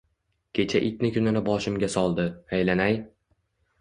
[0.59, 2.25] Kecha itni kunini boshimga soldi,
[2.59, 2.99] aylanay!